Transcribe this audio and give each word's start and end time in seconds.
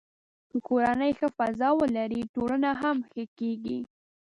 که 0.49 0.57
کورنۍ 0.67 1.11
ښه 1.19 1.27
فضا 1.37 1.69
ولري، 1.81 2.21
ټولنه 2.33 2.69
هم 2.81 2.97
ښه 3.09 3.23
کېږي. 3.37 3.79